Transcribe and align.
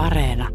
Areena. 0.00 0.48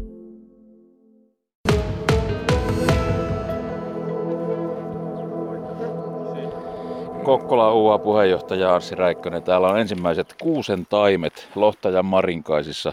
Kokkola 7.24 7.72
UA 7.72 7.98
puheenjohtaja 7.98 8.74
Arsi 8.74 8.94
Räikkönen. 8.94 9.42
Täällä 9.42 9.68
on 9.68 9.80
ensimmäiset 9.80 10.34
kuusen 10.42 10.86
taimet 10.86 11.48
Lohtajan 11.54 12.04
Marinkaisissa 12.04 12.92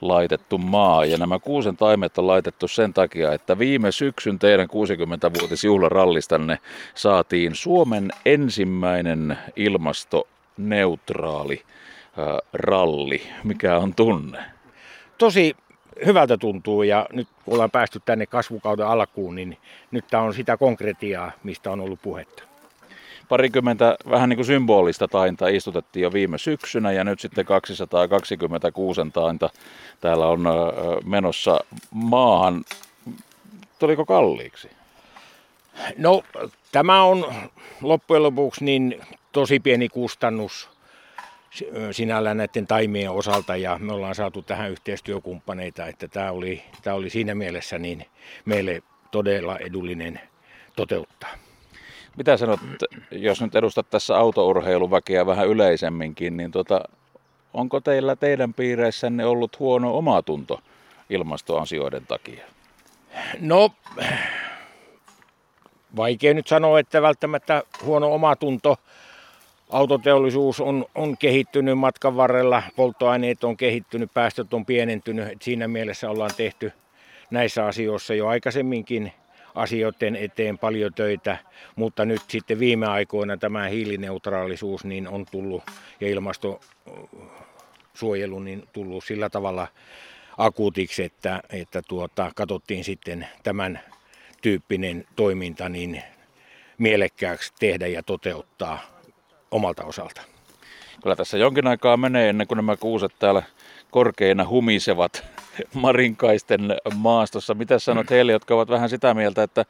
laitettu 0.00 0.58
maa. 0.58 1.04
Ja 1.04 1.18
nämä 1.18 1.38
kuusen 1.38 1.76
taimet 1.76 2.18
on 2.18 2.26
laitettu 2.26 2.68
sen 2.68 2.94
takia, 2.94 3.32
että 3.32 3.58
viime 3.58 3.92
syksyn 3.92 4.38
teidän 4.38 4.68
60-vuotisjuhlarallistanne 4.68 6.58
saatiin 6.94 7.54
Suomen 7.54 8.10
ensimmäinen 8.24 9.38
ilmastoneutraali 9.56 11.62
äh, 11.62 11.68
ralli. 12.52 13.22
Mikä 13.44 13.78
on 13.78 13.94
tunne? 13.94 14.38
Tosi 15.18 15.56
hyvältä 16.06 16.36
tuntuu 16.36 16.82
ja 16.82 17.06
nyt 17.12 17.28
kun 17.44 17.54
ollaan 17.54 17.70
päästy 17.70 18.02
tänne 18.04 18.26
kasvukauden 18.26 18.86
alkuun, 18.86 19.34
niin 19.34 19.58
nyt 19.90 20.04
tämä 20.10 20.22
on 20.22 20.34
sitä 20.34 20.56
konkretiaa, 20.56 21.32
mistä 21.42 21.70
on 21.70 21.80
ollut 21.80 22.02
puhetta. 22.02 22.42
Parikymmentä 23.28 23.96
vähän 24.10 24.28
niin 24.28 24.36
kuin 24.36 24.46
symbolista 24.46 25.08
tainta 25.08 25.48
istutettiin 25.48 26.02
jo 26.02 26.12
viime 26.12 26.38
syksynä 26.38 26.92
ja 26.92 27.04
nyt 27.04 27.20
sitten 27.20 27.46
226 27.46 29.00
tainta 29.12 29.50
täällä 30.00 30.26
on 30.26 30.44
menossa 31.04 31.60
maahan. 31.90 32.64
Tuliko 33.78 34.06
kalliiksi? 34.06 34.70
No 35.98 36.22
tämä 36.72 37.02
on 37.02 37.34
loppujen 37.82 38.22
lopuksi 38.22 38.64
niin 38.64 39.00
tosi 39.32 39.60
pieni 39.60 39.88
kustannus 39.88 40.75
sinällään 41.90 42.36
näiden 42.36 42.66
taimien 42.66 43.10
osalta 43.10 43.56
ja 43.56 43.78
me 43.78 43.92
ollaan 43.92 44.14
saatu 44.14 44.42
tähän 44.42 44.70
yhteistyökumppaneita, 44.70 45.86
että 45.86 46.08
tämä 46.08 46.30
oli, 46.30 46.62
tämä 46.82 46.96
oli 46.96 47.10
siinä 47.10 47.34
mielessä 47.34 47.78
niin 47.78 48.06
meille 48.44 48.82
todella 49.10 49.58
edullinen 49.58 50.20
toteuttaa. 50.76 51.30
Mitä 52.16 52.36
sanot, 52.36 52.60
jos 53.10 53.40
nyt 53.42 53.56
edustat 53.56 53.90
tässä 53.90 54.16
autourheiluväkeä 54.16 55.26
vähän 55.26 55.48
yleisemminkin, 55.48 56.36
niin 56.36 56.50
tota, 56.50 56.80
onko 57.54 57.80
teillä 57.80 58.16
teidän 58.16 58.54
piireissänne 58.54 59.26
ollut 59.26 59.58
huono 59.58 59.96
omatunto 59.96 60.60
ilmastoasioiden 61.10 62.06
takia? 62.06 62.44
No, 63.40 63.70
vaikea 65.96 66.34
nyt 66.34 66.46
sanoa, 66.46 66.78
että 66.78 67.02
välttämättä 67.02 67.62
huono 67.84 68.14
omatunto. 68.14 68.76
Autoteollisuus 69.70 70.60
on, 70.60 70.86
on 70.94 71.18
kehittynyt 71.18 71.78
matkan 71.78 72.16
varrella, 72.16 72.62
polttoaineet 72.76 73.44
on 73.44 73.56
kehittynyt, 73.56 74.10
päästöt 74.14 74.54
on 74.54 74.66
pienentynyt. 74.66 75.28
Et 75.28 75.42
siinä 75.42 75.68
mielessä 75.68 76.10
ollaan 76.10 76.30
tehty 76.36 76.72
näissä 77.30 77.66
asioissa 77.66 78.14
jo 78.14 78.26
aikaisemminkin 78.26 79.12
asioiden 79.54 80.16
eteen 80.16 80.58
paljon 80.58 80.94
töitä, 80.94 81.36
mutta 81.76 82.04
nyt 82.04 82.22
sitten 82.28 82.58
viime 82.58 82.86
aikoina 82.86 83.36
tämä 83.36 83.66
hiilineutraalisuus 83.66 84.84
niin 84.84 85.08
on 85.08 85.26
tullut 85.30 85.62
ja 86.00 86.08
ilmastosuojelu 86.08 88.38
niin 88.38 88.68
tullut 88.72 89.04
sillä 89.04 89.30
tavalla 89.30 89.66
akuutiksi, 90.38 91.02
että, 91.02 91.42
että 91.50 91.82
tuota, 91.88 92.32
katsottiin 92.34 92.84
sitten 92.84 93.28
tämän 93.42 93.80
tyyppinen 94.42 95.06
toiminta 95.16 95.68
niin 95.68 96.02
mielekkääksi 96.78 97.52
tehdä 97.58 97.86
ja 97.86 98.02
toteuttaa 98.02 98.95
omalta 99.50 99.84
osalta. 99.84 100.20
Kyllä 101.02 101.16
tässä 101.16 101.38
jonkin 101.38 101.66
aikaa 101.66 101.96
menee 101.96 102.28
ennen 102.28 102.46
kuin 102.46 102.56
nämä 102.56 102.76
kuuset 102.76 103.12
täällä 103.18 103.42
korkeina 103.90 104.48
humisevat 104.48 105.24
marinkaisten 105.74 106.76
maastossa. 106.94 107.54
Mitä 107.54 107.78
sanot 107.78 108.10
heille, 108.10 108.32
jotka 108.32 108.54
ovat 108.54 108.68
vähän 108.68 108.88
sitä 108.88 109.14
mieltä, 109.14 109.42
että 109.42 109.64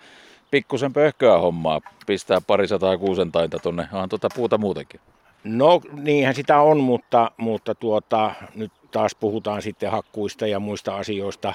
pikkusen 0.50 0.92
pöhköä 0.92 1.38
hommaa 1.38 1.80
pistää 2.06 2.41
parisataa 2.41 2.98
kuusentainta 2.98 3.59
tuonne, 3.59 3.88
onhan 3.92 4.09
tuota 4.09 4.28
puuta 4.34 4.59
muutenkin? 4.59 5.00
No 5.44 5.81
niinhän 5.92 6.34
sitä 6.34 6.60
on, 6.60 6.81
mutta, 6.81 7.31
mutta 7.36 7.75
tuota, 7.75 8.34
nyt 8.54 8.72
taas 8.91 9.15
puhutaan 9.15 9.62
sitten 9.62 9.91
hakkuista 9.91 10.47
ja 10.47 10.60
muista 10.60 10.97
asioista, 10.97 11.54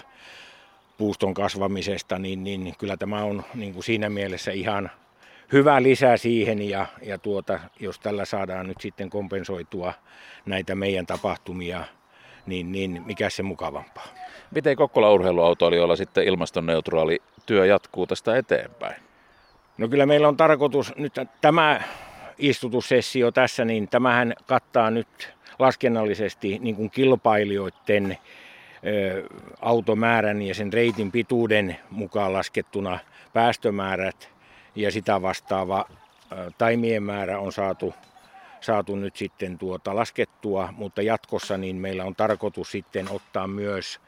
puuston 0.97 1.33
kasvamisesta, 1.33 2.19
niin, 2.19 2.43
niin 2.43 2.73
kyllä 2.77 2.97
tämä 2.97 3.23
on 3.23 3.43
niin 3.53 3.73
kuin 3.73 3.83
siinä 3.83 4.09
mielessä 4.09 4.51
ihan 4.51 4.91
hyvä 5.51 5.83
lisä 5.83 6.17
siihen 6.17 6.69
ja, 6.69 6.85
ja 7.01 7.17
tuota, 7.17 7.59
jos 7.79 7.99
tällä 7.99 8.25
saadaan 8.25 8.67
nyt 8.67 8.81
sitten 8.81 9.09
kompensoitua 9.09 9.93
näitä 10.45 10.75
meidän 10.75 11.05
tapahtumia 11.05 11.83
niin, 12.45 12.71
niin 12.71 13.03
mikä 13.05 13.29
se 13.29 13.43
mukavampaa. 13.43 14.07
Miten 14.51 14.75
Kokkola 14.75 15.11
urheiluautoilijoilla 15.11 15.95
sitten 15.95 16.23
ilmastoneutraali 16.23 17.21
työ 17.45 17.65
jatkuu 17.65 18.07
tästä 18.07 18.37
eteenpäin? 18.37 18.95
No 19.77 19.87
kyllä 19.87 20.05
meillä 20.05 20.27
on 20.27 20.37
tarkoitus 20.37 20.95
nyt 20.95 21.13
tämä 21.41 21.81
istutussessio 22.37 23.31
tässä, 23.31 23.65
niin 23.65 23.87
tämähän 23.87 24.33
kattaa 24.45 24.91
nyt 24.91 25.33
laskennallisesti 25.59 26.59
niin 26.59 26.75
kuin 26.75 26.89
kilpailijoiden 26.89 28.17
ö, 28.85 29.23
automäärän 29.61 30.41
ja 30.41 30.55
sen 30.55 30.73
reitin 30.73 31.11
pituuden 31.11 31.77
mukaan 31.89 32.33
laskettuna 32.33 32.99
päästömäärät 33.33 34.29
ja 34.75 34.91
sitä 34.91 35.21
vastaava 35.21 35.85
taimien 36.57 37.03
määrä 37.03 37.39
on 37.39 37.51
saatu 37.51 37.93
saatu 38.61 38.95
nyt 38.95 39.15
sitten 39.15 39.57
tuota 39.57 39.95
laskettua, 39.95 40.69
mutta 40.71 41.01
jatkossa 41.01 41.57
niin 41.57 41.75
meillä 41.75 42.05
on 42.05 42.15
tarkoitus 42.15 42.71
sitten 42.71 43.11
ottaa 43.11 43.47
myös, 43.47 43.99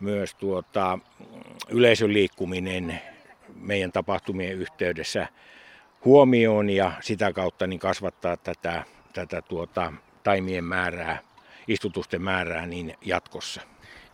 myös 0.00 0.34
tuota 0.34 0.98
yleisön 1.68 2.12
liikkuminen 2.12 3.00
meidän 3.54 3.92
tapahtumien 3.92 4.52
yhteydessä 4.52 5.28
huomioon 6.04 6.70
ja 6.70 6.92
sitä 7.00 7.32
kautta 7.32 7.66
niin 7.66 7.80
kasvattaa 7.80 8.36
tätä, 8.36 8.84
tätä 9.12 9.42
tuota 9.42 9.92
taimien 10.22 10.64
määrää, 10.64 11.18
istutusten 11.68 12.22
määrää 12.22 12.66
niin 12.66 12.96
jatkossa 13.04 13.60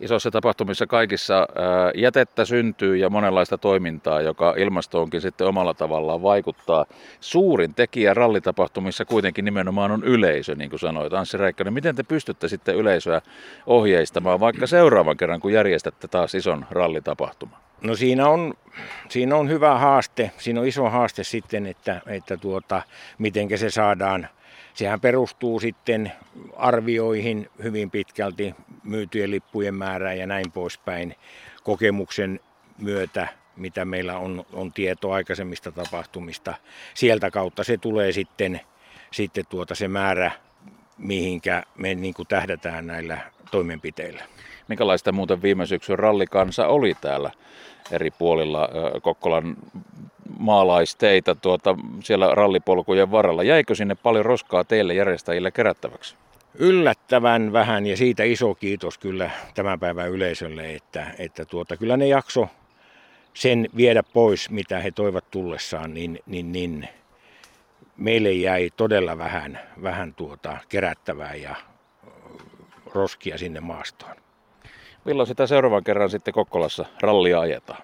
isoissa 0.01 0.31
tapahtumissa 0.31 0.87
kaikissa 0.87 1.47
jätettä 1.95 2.45
syntyy 2.45 2.97
ja 2.97 3.11
monenlaista 3.11 3.59
toimintaa, 3.59 4.21
joka 4.21 4.55
ilmastoonkin 4.57 5.21
sitten 5.21 5.47
omalla 5.47 5.75
tavallaan 5.75 6.23
vaikuttaa. 6.23 6.85
Suurin 7.21 7.75
tekijä 7.75 8.15
rallitapahtumissa 8.15 9.05
kuitenkin 9.05 9.45
nimenomaan 9.45 9.91
on 9.91 10.05
yleisö, 10.05 10.55
niin 10.55 10.71
kuin 10.71 10.81
sanoit 10.81 11.13
Anssi 11.13 11.37
Räikkönen. 11.37 11.73
Miten 11.73 11.97
te 11.97 12.03
pystytte 12.03 12.49
sitten 12.49 12.77
yleisöä 12.77 13.21
ohjeistamaan 13.67 14.41
vaikka 14.41 14.67
seuraavan 14.67 15.17
kerran, 15.17 15.41
kun 15.41 15.53
järjestätte 15.53 16.09
taas 16.09 16.35
ison 16.35 16.67
rallitapahtuman? 16.71 17.59
No 17.83 17.97
siinä 17.97 18.29
on, 18.29 18.55
siinä 19.09 19.37
on 19.37 19.49
hyvä 19.49 19.79
haaste, 19.79 20.31
siinä 20.39 20.61
on 20.61 20.67
iso 20.67 20.91
haaste 20.91 21.25
sitten, 21.25 21.67
että, 21.67 22.01
että 22.07 22.37
tuota, 22.37 22.83
miten 23.19 23.59
se 23.59 23.71
saadaan 23.71 24.29
Sehän 24.79 25.01
perustuu 25.01 25.61
sitten 25.61 26.13
arvioihin 26.57 27.51
hyvin 27.63 27.91
pitkälti 27.91 28.55
myytyjen 28.85 29.31
lippujen 29.31 29.75
määrään 29.75 30.19
ja 30.19 30.27
näin 30.27 30.53
poispäin 30.53 31.15
kokemuksen 31.63 32.41
myötä, 32.81 33.29
mitä 33.57 33.85
meillä 33.85 34.19
on, 34.19 34.45
on 34.53 34.73
tieto 34.73 35.11
aikaisemmista 35.13 35.73
tapahtumista. 35.73 36.55
Sieltä 36.95 37.31
kautta 37.31 37.65
se 37.65 37.77
tulee 37.77 38.13
sitten, 38.13 38.61
sitten 39.11 39.45
tuota 39.49 39.75
se 39.75 39.89
määrä, 39.89 40.31
mihinkä 40.99 41.63
me 41.79 41.95
niin 41.95 42.15
kuin 42.15 42.29
tähdätään 42.29 42.87
näillä 42.87 43.19
toimenpiteillä. 43.51 44.23
Minkälaista 44.69 45.13
muuten 45.13 45.43
viime 45.43 45.67
syksyn 45.67 45.99
rallikansa 45.99 46.67
oli 46.67 46.95
täällä 47.01 47.31
eri 47.91 48.11
puolilla 48.11 48.69
Kokkolan 49.03 49.57
maalaisteitä 50.39 51.35
tuota, 51.35 51.77
siellä 52.05 52.35
rallipolkujen 52.35 53.11
varrella. 53.11 53.43
Jäikö 53.43 53.75
sinne 53.75 53.95
paljon 53.95 54.25
roskaa 54.25 54.65
teille 54.65 54.95
järjestäjille 54.95 55.51
kerättäväksi? 55.51 56.17
Yllättävän 56.55 57.53
vähän 57.53 57.87
ja 57.87 57.97
siitä 57.97 58.23
iso 58.25 58.55
kiitos 58.55 58.99
kyllä 58.99 59.31
tämän 59.55 59.81
päivän 59.81 60.11
yleisölle, 60.11 60.75
että, 60.75 61.07
että 61.19 61.45
tuota, 61.45 61.77
kyllä 61.77 61.97
ne 61.97 62.07
jakso 62.07 62.49
sen 63.35 63.69
viedä 63.77 64.03
pois, 64.03 64.51
mitä 64.51 64.79
he 64.79 64.91
toivat 64.91 65.31
tullessaan, 65.31 65.95
niin, 65.95 66.19
niin, 66.27 66.53
niin 66.53 66.89
meille 67.97 68.33
jäi 68.33 68.71
todella 68.77 69.19
vähän, 69.19 69.61
vähän 69.83 70.15
tuota 70.15 70.59
kerättävää 70.69 71.35
ja 71.35 71.57
roskia 72.95 73.39
sinne 73.39 73.61
maastoon. 73.61 74.17
Milloin 75.05 75.27
sitä 75.27 75.47
seuraavan 75.47 75.85
kerran 75.85 76.11
sitten 76.11 76.35
Kokkolassa 76.35 76.85
rallia 77.01 77.41
ajetaan? 77.41 77.83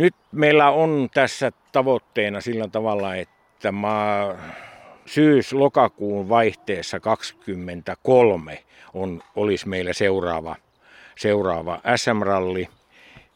Nyt 0.00 0.14
meillä 0.32 0.70
on 0.70 1.08
tässä 1.14 1.52
tavoitteena 1.72 2.40
sillä 2.40 2.68
tavalla, 2.68 3.14
että 3.14 3.72
maa 3.72 4.36
syys-lokakuun 5.06 6.28
vaihteessa 6.28 7.00
23 7.00 8.64
on, 8.94 9.22
olisi 9.36 9.68
meillä 9.68 9.92
seuraava, 9.92 10.56
seuraava 11.18 11.80
SM-ralli. 11.96 12.68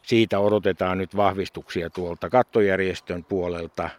Siitä 0.01 0.39
odotetaan 0.39 0.97
nyt 0.97 1.15
vahvistuksia 1.15 1.89
tuolta 1.89 2.29
kattojärjestön 2.29 3.23
puolelta, 3.23 3.89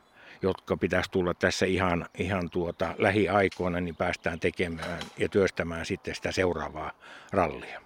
jotka 0.42 0.76
pitäisi 0.76 1.10
tulla 1.10 1.34
tässä 1.34 1.66
ihan, 1.66 2.06
ihan 2.18 2.50
tuota 2.50 2.94
lähiaikoina, 2.98 3.80
niin 3.80 3.96
päästään 3.96 4.40
tekemään 4.40 4.98
ja 5.18 5.28
työstämään 5.28 5.86
sitten 5.86 6.14
sitä 6.14 6.32
seuraavaa 6.32 6.90
rallia. 7.32 7.86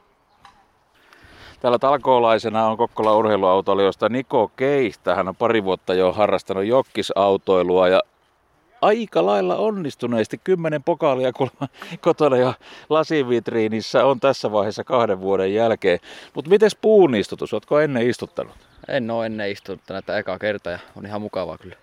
Täällä 1.60 1.78
talkoolaisena 1.78 2.66
on 2.66 2.76
Kokkola 2.76 3.16
urheiluautoilijoista 3.16 4.08
Niko 4.08 4.50
Keistä. 4.56 5.14
Hän 5.14 5.28
on 5.28 5.36
pari 5.36 5.64
vuotta 5.64 5.94
jo 5.94 6.12
harrastanut 6.12 6.64
jokkisautoilua 6.64 7.88
ja 7.88 8.00
aika 8.82 9.26
lailla 9.26 9.56
onnistuneesti 9.56 10.40
kymmenen 10.44 10.82
pokaalia 10.82 11.32
kotona 12.00 12.36
ja 12.36 12.54
lasivitriinissä 12.88 14.04
on 14.04 14.20
tässä 14.20 14.52
vaiheessa 14.52 14.84
kahden 14.84 15.20
vuoden 15.20 15.54
jälkeen. 15.54 15.98
Mutta 16.34 16.50
miten 16.50 16.70
puun 16.80 17.14
istutus? 17.14 17.52
Oletko 17.52 17.80
ennen 17.80 18.10
istuttanut? 18.10 18.54
En 18.88 19.10
ole 19.10 19.26
ennen 19.26 19.50
istunut 19.50 19.80
näitä 19.88 20.18
eka 20.18 20.38
kertaa 20.38 20.72
ja 20.72 20.78
on 20.96 21.06
ihan 21.06 21.22
mukavaa 21.22 21.58
kyllä. 21.58 21.76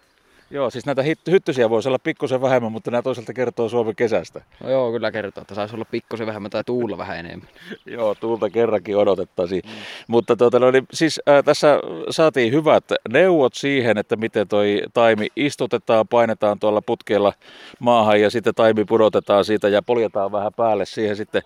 Joo, 0.51 0.69
siis 0.69 0.85
näitä 0.85 1.03
hyttysiä 1.31 1.69
voisi 1.69 1.89
olla 1.89 1.99
pikkusen 1.99 2.41
vähemmän, 2.41 2.71
mutta 2.71 2.91
nämä 2.91 3.01
toisaalta 3.01 3.33
kertoo 3.33 3.69
Suomen 3.69 3.95
kesästä. 3.95 4.41
No 4.63 4.69
joo, 4.69 4.91
kyllä 4.91 5.11
kertoo, 5.11 5.41
että 5.41 5.55
saisi 5.55 5.75
olla 5.75 5.85
pikkusen 5.91 6.27
vähemmän 6.27 6.51
tai 6.51 6.63
tuulla 6.63 6.97
vähän 6.97 7.17
enemmän. 7.17 7.49
joo, 7.85 8.15
tuulta 8.15 8.49
kerrankin 8.49 8.97
odotettaisiin. 8.97 9.61
Mm. 9.65 9.71
Mutta 10.07 10.35
tuota, 10.35 10.59
no, 10.59 10.71
niin, 10.71 10.87
siis 10.93 11.21
äh, 11.29 11.43
tässä 11.43 11.79
saatiin 12.09 12.53
hyvät 12.53 12.83
neuvot 13.09 13.53
siihen, 13.53 13.97
että 13.97 14.15
miten 14.15 14.47
toi 14.47 14.81
taimi 14.93 15.27
istutetaan, 15.35 16.07
painetaan 16.07 16.59
tuolla 16.59 16.81
putkella 16.81 17.33
maahan 17.79 18.21
ja 18.21 18.29
sitten 18.29 18.55
taimi 18.55 18.85
pudotetaan 18.85 19.45
siitä 19.45 19.67
ja 19.67 19.81
poljetaan 19.81 20.31
vähän 20.31 20.51
päälle 20.57 20.85
siihen 20.85 21.15
sitten. 21.15 21.41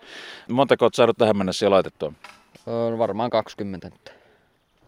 Montako 0.51 0.86
olet 0.86 0.95
saanut 0.95 1.18
tähän 1.18 1.38
mennessä 1.38 1.65
jo 1.65 1.71
laitettua? 1.71 2.13
On 2.65 2.98
varmaan 2.98 3.30
20 3.30 3.89
nyt. 3.89 4.21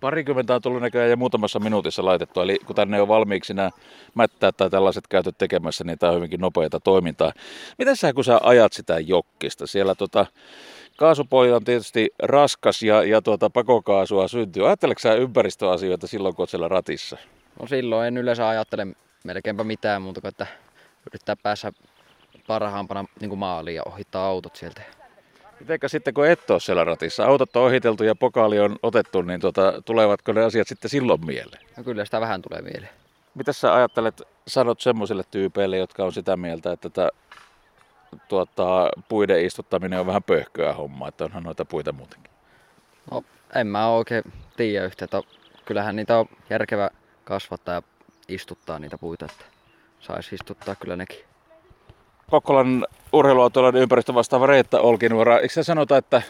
Parikymmentä 0.03 0.55
on 0.55 0.61
tullut 0.61 0.81
näköjään 0.81 1.09
ja 1.09 1.17
muutamassa 1.17 1.59
minuutissa 1.59 2.05
laitettu. 2.05 2.41
Eli 2.41 2.59
kun 2.65 2.75
tänne 2.75 3.01
on 3.01 3.07
valmiiksi 3.07 3.53
nämä 3.53 3.69
mättäät 4.15 4.57
tai 4.57 4.69
tällaiset 4.69 5.07
käytöt 5.07 5.37
tekemässä, 5.37 5.83
niin 5.83 5.99
tämä 5.99 6.09
on 6.09 6.15
hyvinkin 6.15 6.39
nopeata 6.39 6.79
toimintaa. 6.79 7.31
Miten 7.77 7.95
sä, 7.95 8.13
kun 8.13 8.23
sä 8.23 8.39
ajat 8.43 8.73
sitä 8.73 8.99
jokkista? 8.99 9.67
Siellä 9.67 9.95
tota, 9.95 10.25
kaasupoili 10.97 11.51
on 11.51 11.63
tietysti 11.63 12.09
raskas 12.23 12.83
ja, 12.83 13.03
ja 13.03 13.21
tuota, 13.21 13.49
pakokaasua 13.49 14.27
syntyy. 14.27 14.67
Ajatteleeko 14.67 14.99
sä 14.99 15.13
ympäristöasioita 15.13 16.07
silloin, 16.07 16.35
kun 16.35 16.43
olet 16.43 16.49
siellä 16.49 16.67
ratissa? 16.67 17.17
No 17.59 17.67
silloin 17.67 18.07
en 18.07 18.17
yleensä 18.17 18.47
ajattele 18.47 18.87
melkeinpä 19.23 19.63
mitään 19.63 20.01
muuta 20.01 20.21
kuin, 20.21 20.29
että 20.29 20.47
yrittää 21.11 21.35
päässä 21.43 21.71
parhaampana 22.47 23.05
niin 23.19 23.37
maaliin 23.37 23.75
ja 23.75 23.83
ohittaa 23.85 24.25
autot 24.25 24.55
sieltä. 24.55 25.02
Mitenkä 25.63 25.87
sitten 25.87 26.13
kun 26.13 26.27
et 26.27 26.49
ole 26.49 26.59
siellä 26.59 26.83
ratissa, 26.83 27.25
autot 27.25 27.55
on 27.55 27.63
ohiteltu 27.63 28.03
ja 28.03 28.15
pokaali 28.15 28.59
on 28.59 28.75
otettu, 28.83 29.21
niin 29.21 29.39
tuota, 29.39 29.81
tulevatko 29.85 30.31
ne 30.31 30.43
asiat 30.43 30.67
sitten 30.67 30.89
silloin 30.89 31.25
mieleen? 31.25 31.61
No 31.77 31.83
kyllä 31.83 32.05
sitä 32.05 32.21
vähän 32.21 32.41
tulee 32.41 32.61
mieleen. 32.61 32.89
Mitä 33.35 33.53
sä 33.53 33.75
ajattelet, 33.75 34.21
sanot 34.47 34.81
semmoisille 34.81 35.23
tyypeille, 35.31 35.77
jotka 35.77 36.03
on 36.03 36.13
sitä 36.13 36.37
mieltä, 36.37 36.71
että 36.71 36.89
tätä 36.89 37.09
tuota, 38.27 38.89
puiden 39.09 39.45
istuttaminen 39.45 39.99
on 39.99 40.05
vähän 40.05 40.23
pöhköä 40.23 40.73
hommaa, 40.73 41.07
että 41.07 41.23
onhan 41.25 41.43
noita 41.43 41.65
puita 41.65 41.91
muutenkin? 41.91 42.31
No 43.11 43.23
en 43.55 43.67
mä 43.67 43.89
oikein 43.89 44.23
tiedä 44.57 44.85
yhtä, 44.85 45.05
että 45.05 45.21
kyllähän 45.65 45.95
niitä 45.95 46.17
on 46.17 46.25
järkevä 46.49 46.89
kasvattaa 47.23 47.75
ja 47.75 47.81
istuttaa 48.27 48.79
niitä 48.79 48.97
puita, 48.97 49.25
että 49.25 49.45
saisi 49.99 50.35
istuttaa 50.35 50.75
kyllä 50.75 50.95
nekin. 50.95 51.25
Kokkolan 52.29 52.87
urheiluautoilijan 53.13 53.83
ympäristö 53.83 54.13
vastaava 54.13 54.47
Reetta 54.47 54.79
Olkinuora. 54.79 55.39
Eikö 55.39 55.53
se 55.53 55.63
sanota, 55.63 55.97
että 55.97 56.21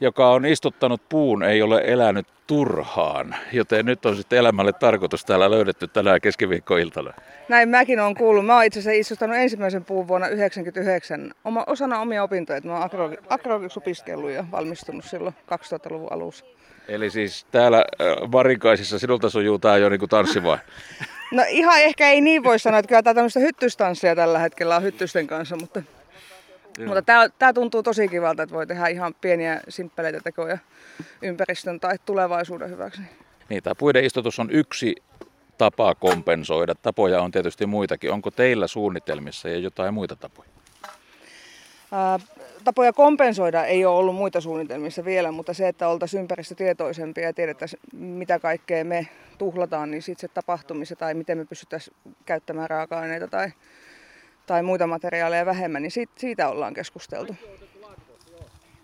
joka 0.00 0.30
on 0.30 0.46
istuttanut 0.46 1.08
puun, 1.08 1.42
ei 1.42 1.62
ole 1.62 1.82
elänyt 1.86 2.26
turhaan. 2.46 3.36
Joten 3.52 3.86
nyt 3.86 4.06
on 4.06 4.16
sitten 4.16 4.38
elämälle 4.38 4.72
tarkoitus 4.72 5.24
täällä 5.24 5.50
löydetty 5.50 5.88
tänään 5.88 6.20
keskiviikkoiltana. 6.20 7.12
Näin 7.48 7.68
mäkin 7.68 8.00
olen 8.00 8.14
kuullut. 8.14 8.46
Mä 8.46 8.54
oon 8.54 8.64
itse 8.64 8.80
asiassa 8.80 9.00
istuttanut 9.00 9.36
ensimmäisen 9.36 9.84
puun 9.84 10.08
vuonna 10.08 10.26
1999 10.26 11.34
oma, 11.44 11.64
osana 11.66 12.00
omia 12.00 12.22
opintoja. 12.22 12.60
Mä 12.64 12.72
oon 12.72 12.90
agrologiksi 13.28 13.78
opiskellut 13.78 14.30
ja 14.30 14.44
valmistunut 14.52 15.04
silloin 15.04 15.34
2000-luvun 15.52 16.12
alussa. 16.12 16.44
Eli 16.88 17.10
siis 17.10 17.46
täällä 17.50 17.78
äh, 17.78 18.32
Varikaisissa 18.32 18.98
sinulta 18.98 19.30
sujuu 19.30 19.58
tää 19.58 19.76
jo 19.76 19.88
niinku 19.88 20.06
tanssi 20.06 20.42
vai? 20.42 20.58
No 21.32 21.44
ihan 21.48 21.80
ehkä 21.80 22.08
ei 22.08 22.20
niin 22.20 22.44
voi 22.44 22.58
sanoa, 22.58 22.78
että 22.78 22.88
kyllä 22.88 23.02
tämä 23.02 23.14
tämmöistä 23.14 23.40
hyttystanssia 23.40 24.16
tällä 24.16 24.38
hetkellä 24.38 24.76
on 24.76 24.82
hyttysten 24.82 25.26
kanssa, 25.26 25.56
mutta, 25.56 25.82
mutta 26.78 27.02
tämä, 27.02 27.28
tämä 27.38 27.52
tuntuu 27.52 27.82
tosi 27.82 28.08
kivalta, 28.08 28.42
että 28.42 28.54
voi 28.54 28.66
tehdä 28.66 28.86
ihan 28.86 29.14
pieniä 29.20 29.60
simppeleitä 29.68 30.20
tekoja 30.20 30.58
ympäristön 31.22 31.80
tai 31.80 31.96
tulevaisuuden 32.06 32.70
hyväksi. 32.70 33.00
Niin, 33.48 33.62
tämä 33.62 33.74
puiden 33.74 34.04
istutus 34.04 34.38
on 34.38 34.50
yksi 34.50 34.94
tapa 35.58 35.94
kompensoida. 35.94 36.74
Tapoja 36.74 37.22
on 37.22 37.30
tietysti 37.30 37.66
muitakin. 37.66 38.12
Onko 38.12 38.30
teillä 38.30 38.66
suunnitelmissa 38.66 39.48
ja 39.48 39.58
jotain 39.58 39.94
muita 39.94 40.16
tapoja? 40.16 40.48
Ää, 41.92 42.18
tapoja 42.64 42.92
kompensoida 42.92 43.64
ei 43.64 43.84
ole 43.84 43.96
ollut 43.96 44.14
muita 44.14 44.40
suunnitelmissa 44.40 45.04
vielä, 45.04 45.32
mutta 45.32 45.54
se, 45.54 45.68
että 45.68 45.88
oltaisiin 45.88 46.20
ympäristötietoisempia 46.20 47.24
ja 47.24 47.32
tiedettäisiin, 47.32 47.80
mitä 47.92 48.38
kaikkea 48.38 48.84
me 48.84 49.08
tuhlataan, 49.38 49.90
niin 49.90 50.02
sitten 50.02 50.28
se 50.28 50.34
tapahtumissa 50.34 50.96
tai 50.96 51.14
miten 51.14 51.38
me 51.38 51.44
pystyttäisiin 51.44 51.96
käyttämään 52.26 52.70
raaka-aineita 52.70 53.28
tai, 53.28 53.52
tai 54.46 54.62
muita 54.62 54.86
materiaaleja 54.86 55.46
vähemmän, 55.46 55.82
niin 55.82 55.90
siitä, 55.90 56.12
siitä 56.16 56.48
ollaan 56.48 56.74
keskusteltu. 56.74 57.36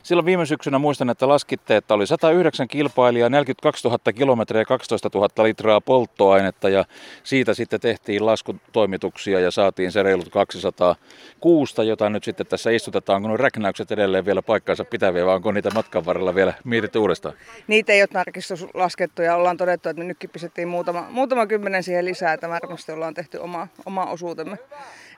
Silloin 0.02 0.26
viime 0.26 0.46
syksynä 0.46 0.78
muistan, 0.78 1.10
että 1.10 1.28
laskitte, 1.28 1.76
että 1.76 1.94
oli 1.94 2.06
109 2.06 2.68
kilpailijaa, 2.68 3.28
42 3.28 3.88
000 3.88 4.12
kilometriä 4.12 4.60
ja 4.60 4.64
12 4.64 5.10
000 5.14 5.44
litraa 5.44 5.80
polttoainetta 5.80 6.68
ja 6.68 6.84
siitä 7.22 7.54
sitten 7.54 7.80
tehtiin 7.80 8.26
laskutoimituksia 8.26 9.40
ja 9.40 9.50
saatiin 9.50 9.92
se 9.92 10.02
reilut 10.02 10.28
200 10.28 10.96
kuusta, 11.40 11.84
jota 11.84 12.10
nyt 12.10 12.24
sitten 12.24 12.46
tässä 12.46 12.70
istutetaan. 12.70 13.24
Onko 13.24 13.36
räknäykset 13.36 13.92
edelleen 13.92 14.26
vielä 14.26 14.42
paikkaansa 14.42 14.84
pitäviä 14.84 15.26
vai 15.26 15.34
onko 15.34 15.52
niitä 15.52 15.70
matkan 15.74 16.06
varrella 16.06 16.34
vielä 16.34 16.54
mietitty 16.64 16.98
uudestaan? 16.98 17.34
Niitä 17.66 17.92
ei 17.92 18.02
ole 18.02 18.08
tarkistus 18.12 18.66
laskettu 18.74 19.22
ja 19.22 19.36
ollaan 19.36 19.56
todettu, 19.56 19.88
että 19.88 20.02
me 20.02 20.08
nytkin 20.08 20.30
pistettiin 20.30 20.68
muutama, 20.68 21.06
muutama 21.10 21.46
kymmenen 21.46 21.82
siihen 21.82 22.04
lisää, 22.04 22.32
että 22.32 22.48
varmasti 22.48 22.92
ollaan 22.92 23.14
tehty 23.14 23.38
oma, 23.38 23.68
oma 23.86 24.06
osuutemme. 24.06 24.58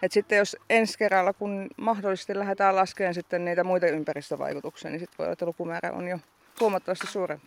Et 0.02 0.12
sitten 0.12 0.38
jos 0.38 0.56
ensi 0.70 0.98
kerralla, 0.98 1.32
kun 1.32 1.66
mahdollisesti 1.76 2.38
lähdetään 2.38 2.76
laskemaan 2.76 3.14
sitten 3.14 3.44
niitä 3.44 3.64
muita 3.64 3.86
ympäristövaikutuksia, 3.86 4.90
niin 4.90 5.00
sitten 5.00 5.18
voi 5.18 5.26
olla, 5.26 5.32
että 5.32 5.46
lukumäärä 5.46 5.92
on 5.92 6.08
jo 6.08 6.18
huomattavasti 6.60 7.06
suurempi. 7.06 7.46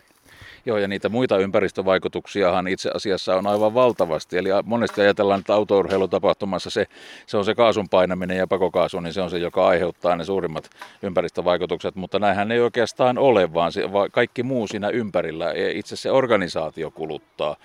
Joo, 0.65 0.77
ja 0.77 0.87
niitä 0.87 1.09
muita 1.09 1.37
ympäristövaikutuksiahan 1.37 2.67
itse 2.67 2.91
asiassa 2.93 3.35
on 3.35 3.47
aivan 3.47 3.73
valtavasti. 3.73 4.37
Eli 4.37 4.49
monesti 4.63 5.01
ajatellaan, 5.01 5.39
että 5.39 5.53
autourheilutapahtumassa 5.53 6.69
se, 6.69 6.87
se 7.27 7.37
on 7.37 7.45
se 7.45 7.55
kaasun 7.55 7.89
painaminen 7.89 8.37
ja 8.37 8.47
pakokaasu, 8.47 8.99
niin 8.99 9.13
se 9.13 9.21
on 9.21 9.29
se, 9.29 9.37
joka 9.37 9.67
aiheuttaa 9.67 10.15
ne 10.15 10.23
suurimmat 10.23 10.69
ympäristövaikutukset. 11.01 11.95
Mutta 11.95 12.19
näinhän 12.19 12.51
ei 12.51 12.59
oikeastaan 12.59 13.17
ole, 13.17 13.53
vaan 13.53 13.71
se, 13.71 13.81
kaikki 14.11 14.43
muu 14.43 14.67
siinä 14.67 14.89
ympärillä, 14.89 15.53
itse 15.73 15.95
se 15.95 16.11
organisaatio 16.11 16.91
kuluttaa 16.91 17.55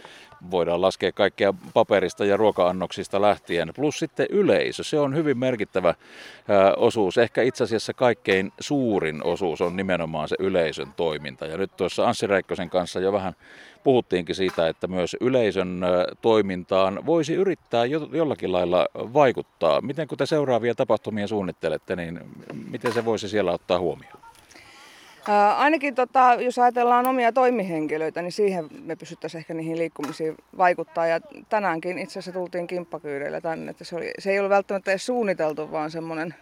voidaan 0.51 0.83
laskea 0.83 1.13
kaikkea 1.13 1.55
paperista 1.75 2.25
ja 2.25 2.37
ruoka-annoksista 2.37 3.21
lähtien, 3.21 3.73
plus 3.77 3.99
sitten 3.99 4.27
yleisö. 4.31 4.85
Se 4.85 4.99
on 4.99 5.15
hyvin 5.15 5.39
merkittävä 5.39 5.95
osuus. 6.77 7.19
Ehkä 7.19 7.43
itse 7.43 7.65
asiassa 7.65 7.95
kaikkein 7.95 8.53
suurin 8.61 9.25
osuus 9.25 9.61
on 9.61 9.77
nimenomaan 9.77 10.29
se 10.29 10.37
yleisön 10.39 10.89
toiminta. 10.97 11.47
Ja 11.47 11.57
nyt 11.57 11.77
tuossa 11.77 12.09
Anssi 12.09 12.27
Räikkösen 12.27 12.71
kanssa 12.71 13.01
jo 13.01 13.13
vähän 13.13 13.33
puhuttiinkin 13.85 14.35
siitä, 14.35 14.69
että 14.69 14.87
myös 14.87 15.17
yleisön 15.21 15.81
toimintaan 16.23 17.07
voisi 17.07 17.35
yrittää 17.35 17.85
jollakin 18.13 18.53
lailla 18.53 18.87
vaikuttaa. 18.95 19.81
Miten 19.81 20.09
kun 20.09 20.19
te 20.19 20.27
seuraavia 20.27 20.75
tapahtumia 20.75 21.27
suunnittelette, 21.27 21.97
niin 21.97 22.21
miten 22.71 22.93
se 22.93 23.05
voisi 23.05 23.29
siellä 23.29 23.53
ottaa 23.53 23.79
huomioon? 23.79 24.20
Ainakin 25.57 25.95
tota, 25.95 26.37
jos 26.39 26.59
ajatellaan 26.59 27.07
omia 27.07 27.33
toimihenkilöitä, 27.33 28.23
niin 28.23 28.33
siihen 28.33 28.67
me 28.85 28.97
pystyttäisiin 28.97 29.39
ehkä 29.39 29.55
niihin 29.55 29.79
liikkumisiin 29.79 30.37
vaikuttaa. 30.59 31.07
Ja 31.07 31.21
tänäänkin 31.49 31.99
itse 31.99 32.19
asiassa 32.19 32.33
tultiin 32.33 32.67
kimppakyydeillä 32.67 33.41
tänne, 33.41 33.71
että 33.71 33.85
se, 33.85 33.97
oli, 33.97 34.11
se 34.19 34.31
ei 34.31 34.39
ollut 34.39 34.51
välttämättä 34.51 34.91
edes 34.91 35.07
suunniteltu, 35.07 35.73
vaan 35.73 35.91
semmoinen 35.91 36.35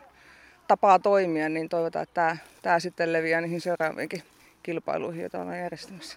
tapa 0.68 0.98
toimia, 0.98 1.48
niin 1.48 1.68
toivotaan, 1.68 2.02
että 2.02 2.14
tämä, 2.14 2.36
tämä 2.62 2.80
sitten 2.80 3.12
leviää 3.12 3.40
niihin 3.40 3.60
seuraaviinkin 3.60 4.22
kilpailuihin, 4.62 5.20
joita 5.20 5.40
ollaan 5.40 5.58
järjestämässä. 5.58 6.16